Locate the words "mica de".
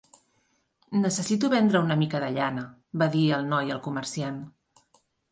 2.03-2.29